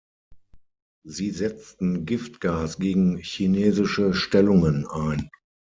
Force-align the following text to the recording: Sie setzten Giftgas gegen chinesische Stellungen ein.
Sie 1.05 1.29
setzten 1.29 2.07
Giftgas 2.07 2.79
gegen 2.79 3.17
chinesische 3.17 4.15
Stellungen 4.15 4.87
ein. 4.87 5.29